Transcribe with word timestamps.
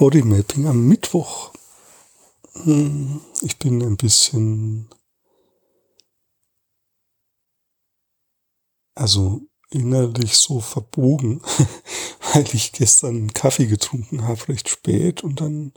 Bodymapping 0.00 0.66
am 0.66 0.88
Mittwoch. 0.88 1.52
Hm, 2.62 3.20
ich 3.42 3.58
bin 3.58 3.82
ein 3.82 3.98
bisschen, 3.98 4.88
also 8.94 9.42
innerlich 9.68 10.38
so 10.38 10.60
verbogen, 10.60 11.42
weil 12.32 12.46
ich 12.54 12.72
gestern 12.72 13.34
Kaffee 13.34 13.66
getrunken 13.66 14.26
habe, 14.26 14.48
recht 14.48 14.70
spät 14.70 15.22
und 15.22 15.42
dann 15.42 15.74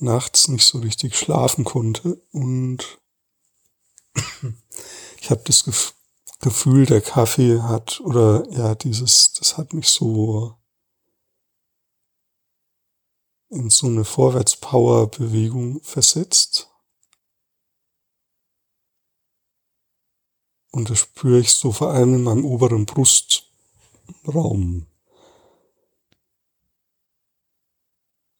nachts 0.00 0.48
nicht 0.48 0.64
so 0.64 0.78
richtig 0.78 1.16
schlafen 1.16 1.62
konnte 1.62 2.20
und 2.32 2.98
ich 5.20 5.30
habe 5.30 5.42
das 5.46 5.62
Gefühl, 6.40 6.86
der 6.86 7.00
Kaffee 7.00 7.62
hat 7.62 8.00
oder 8.00 8.44
ja, 8.50 8.74
dieses, 8.74 9.34
das 9.34 9.56
hat 9.56 9.72
mich 9.72 9.86
so 9.86 10.56
in 13.54 13.70
so 13.70 13.86
eine 13.86 14.04
Vorwärtspower-Bewegung 14.04 15.80
versetzt. 15.82 16.68
Und 20.72 20.90
das 20.90 20.98
spüre 20.98 21.38
ich 21.38 21.52
so 21.52 21.70
vor 21.70 21.90
allem 21.90 22.16
in 22.16 22.24
meinem 22.24 22.44
oberen 22.44 22.84
Brustraum. 22.84 24.88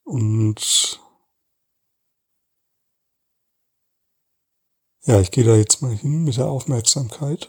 Und 0.02 1.00
ja, 5.06 5.20
ich 5.20 5.30
gehe 5.30 5.44
da 5.44 5.54
jetzt 5.54 5.80
mal 5.80 5.94
hin 5.94 6.24
mit 6.24 6.36
der 6.36 6.48
Aufmerksamkeit. 6.48 7.48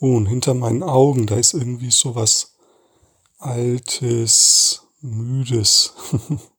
Oh, 0.00 0.16
und 0.16 0.26
hinter 0.26 0.54
meinen 0.54 0.82
Augen, 0.82 1.26
da 1.26 1.36
ist 1.36 1.52
irgendwie 1.54 1.90
so 1.90 2.14
was 2.14 2.54
Altes, 3.38 4.82
Müdes. 5.00 5.94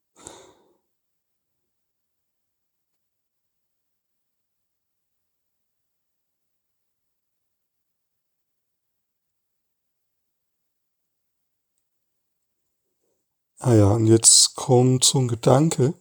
ah 13.60 13.74
ja, 13.74 13.92
und 13.92 14.08
jetzt 14.08 14.56
kommt 14.56 15.04
so 15.04 15.20
ein 15.20 15.28
Gedanke, 15.28 15.94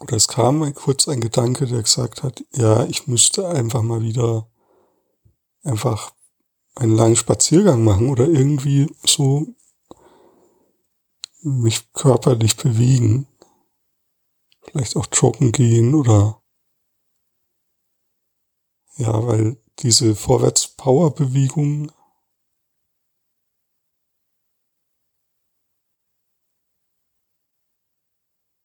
oder 0.00 0.16
es 0.16 0.28
kam 0.28 0.72
kurz 0.74 1.06
ein 1.08 1.20
Gedanke, 1.20 1.66
der 1.66 1.82
gesagt 1.82 2.22
hat, 2.22 2.42
ja, 2.54 2.84
ich 2.86 3.06
müsste 3.06 3.48
einfach 3.48 3.82
mal 3.82 4.02
wieder 4.02 4.46
einfach 5.66 6.12
einen 6.74 6.94
langen 6.94 7.16
Spaziergang 7.16 7.84
machen 7.84 8.08
oder 8.10 8.28
irgendwie 8.28 8.86
so 9.04 9.46
mich 11.42 11.92
körperlich 11.92 12.56
bewegen. 12.56 13.26
Vielleicht 14.62 14.96
auch 14.96 15.06
joggen 15.12 15.52
gehen 15.52 15.94
oder 15.94 16.42
ja, 18.96 19.26
weil 19.26 19.56
diese 19.80 20.16
Vorwärts-Power-Bewegung 20.16 21.92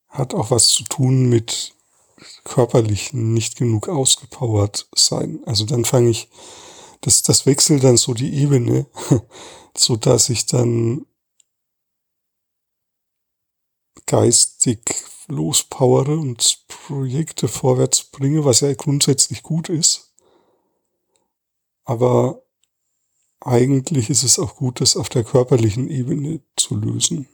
hat 0.07 0.33
auch 0.33 0.51
was 0.51 0.69
zu 0.69 0.83
tun 0.83 1.29
mit 1.29 1.75
körperlich 2.43 3.13
nicht 3.13 3.57
genug 3.57 3.89
ausgepowert 3.89 4.87
sein. 4.95 5.41
Also 5.45 5.65
dann 5.65 5.85
fange 5.85 6.09
ich 6.09 6.29
das, 7.01 7.23
das 7.23 7.45
wechselt 7.45 7.83
dann 7.83 7.97
so 7.97 8.13
die 8.13 8.33
Ebene, 8.35 8.85
so 9.75 9.95
dass 9.95 10.29
ich 10.29 10.45
dann 10.45 11.05
geistig 14.05 14.79
lospowere 15.27 16.17
und 16.17 16.65
Projekte 16.67 17.47
vorwärts 17.47 18.03
bringe, 18.03 18.45
was 18.45 18.59
ja 18.59 18.73
grundsätzlich 18.73 19.43
gut 19.43 19.69
ist. 19.69 20.13
Aber 21.83 22.43
eigentlich 23.39 24.09
ist 24.09 24.23
es 24.23 24.37
auch 24.37 24.55
gut, 24.55 24.81
das 24.81 24.95
auf 24.95 25.09
der 25.09 25.23
körperlichen 25.23 25.89
Ebene 25.89 26.41
zu 26.55 26.75
lösen. 26.75 27.27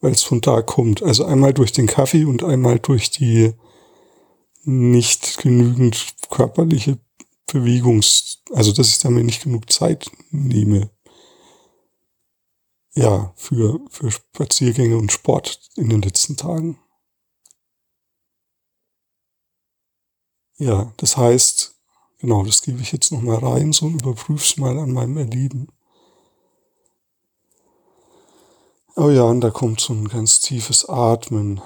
Weil 0.00 0.12
es 0.12 0.22
von 0.22 0.40
da 0.40 0.62
kommt. 0.62 1.02
Also 1.02 1.24
einmal 1.24 1.52
durch 1.52 1.72
den 1.72 1.86
Kaffee 1.86 2.24
und 2.24 2.42
einmal 2.42 2.78
durch 2.78 3.10
die 3.10 3.54
nicht 4.62 5.38
genügend 5.38 6.14
körperliche 6.30 6.98
Bewegungs, 7.52 8.42
also 8.52 8.72
dass 8.72 8.88
ich 8.88 8.98
damit 8.98 9.24
nicht 9.24 9.42
genug 9.42 9.70
Zeit 9.72 10.10
nehme. 10.30 10.90
Ja, 12.94 13.32
für, 13.36 13.80
für 13.90 14.10
Spaziergänge 14.10 14.96
und 14.96 15.12
Sport 15.12 15.60
in 15.76 15.88
den 15.88 16.02
letzten 16.02 16.36
Tagen. 16.36 16.78
Ja, 20.58 20.92
das 20.96 21.16
heißt, 21.16 21.76
genau, 22.18 22.44
das 22.44 22.62
gebe 22.62 22.80
ich 22.80 22.92
jetzt 22.92 23.12
nochmal 23.12 23.38
rein, 23.38 23.72
so 23.72 23.86
und 23.86 24.02
überprüf's 24.02 24.56
mal 24.56 24.78
an 24.78 24.92
meinem 24.92 25.16
Erleben. 25.16 25.68
Oh 28.96 29.10
ja, 29.10 29.22
und 29.22 29.40
da 29.42 29.50
kommt 29.50 29.80
so 29.80 29.92
ein 29.92 30.08
ganz 30.08 30.40
tiefes 30.40 30.88
Atmen. 30.88 31.60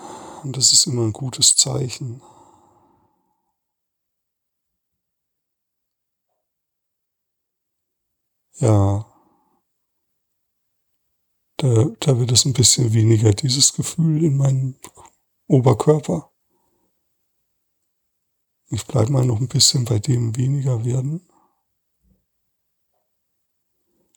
Und 0.45 0.57
das 0.59 0.73
ist 0.73 0.87
immer 0.87 1.03
ein 1.03 1.15
gutes 1.15 1.57
Zeichen. 1.57 2.21
Ja, 8.63 9.05
da, 11.57 11.85
da 11.99 12.19
wird 12.19 12.31
es 12.31 12.45
ein 12.45 12.53
bisschen 12.53 12.93
weniger, 12.95 13.33
dieses 13.33 13.73
Gefühl 13.73 14.23
in 14.23 14.37
meinem 14.37 14.77
Oberkörper. 15.49 16.31
Ich 18.71 18.87
bleibe 18.87 19.11
mal 19.13 19.27
noch 19.27 19.41
ein 19.41 19.49
bisschen 19.49 19.85
bei 19.85 19.99
dem 19.99 20.37
weniger 20.37 20.85
werden. 20.85 21.29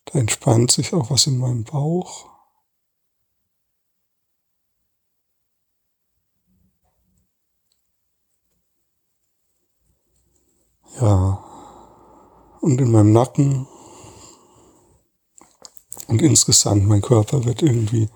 Da 0.06 0.20
entspannt 0.20 0.70
sich 0.70 0.94
auch 0.94 1.10
was 1.10 1.26
in 1.26 1.40
meinem 1.40 1.64
Bauch. 1.64 2.30
Ja, 11.02 11.44
und 12.62 12.80
in 12.80 12.92
meinem 12.92 13.12
Nacken 13.12 13.68
und 16.16 16.22
insgesamt, 16.22 16.88
mein 16.88 17.02
Körper 17.02 17.44
wird 17.44 17.62
irgendwie 17.62 18.08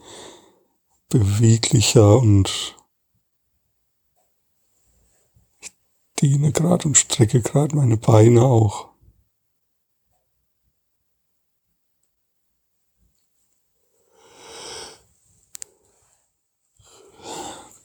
beweglicher 1.10 2.18
und 2.18 2.78
ich 5.60 5.72
dehne 6.22 6.54
gerade 6.54 6.88
und 6.88 6.98
strecke 6.98 7.42
gerade 7.42 7.76
meine 7.76 7.98
Beine 7.98 8.44
auch. 8.44 8.88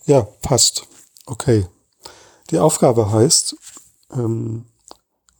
Ja, 0.06 0.22
passt. 0.42 0.86
Okay. 1.26 1.66
Die 2.50 2.60
Aufgabe 2.60 3.10
heißt, 3.10 3.56
ähm, 4.12 4.66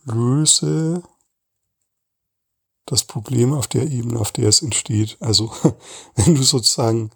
löse 0.05 1.05
das 2.87 3.05
Problem 3.05 3.53
auf 3.53 3.67
der 3.67 3.91
Ebene, 3.91 4.21
auf 4.21 4.33
der 4.33 4.49
es 4.49 4.63
entsteht. 4.63 5.17
Also 5.21 5.53
wenn 6.17 6.35
du 6.35 6.43
sozusagen 6.43 7.11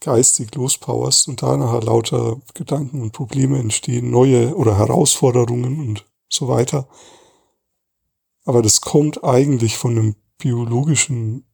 geistig 0.00 0.54
lospowerst 0.54 1.28
und 1.28 1.42
da 1.42 1.56
nachher 1.56 1.82
lauter 1.82 2.40
Gedanken 2.54 3.00
und 3.02 3.12
Probleme 3.12 3.58
entstehen, 3.58 4.10
neue 4.10 4.54
oder 4.56 4.76
Herausforderungen 4.76 5.80
und 5.80 6.06
so 6.28 6.48
weiter. 6.48 6.88
Aber 8.44 8.62
das 8.62 8.80
kommt 8.80 9.24
eigentlich 9.24 9.76
von 9.76 9.92
einem 9.92 10.16
biologischen 10.38 11.44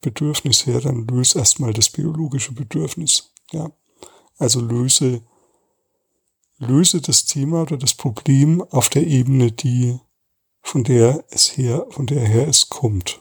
Bedürfnis 0.00 0.66
her, 0.66 0.80
dann 0.80 1.06
löse 1.06 1.38
erstmal 1.38 1.72
das 1.72 1.90
biologische 1.90 2.52
Bedürfnis. 2.52 3.32
Ja. 3.52 3.70
Also 4.38 4.60
löse, 4.60 5.22
löse 6.58 7.00
das 7.00 7.24
Thema 7.24 7.62
oder 7.62 7.76
das 7.76 7.94
Problem 7.94 8.62
auf 8.62 8.88
der 8.88 9.06
Ebene, 9.06 9.52
die 9.52 9.98
von 10.66 10.82
der 10.82 11.22
es 11.30 11.56
her, 11.56 11.86
von 11.90 12.06
der 12.06 12.20
her 12.20 12.48
es 12.48 12.68
kommt. 12.68 13.20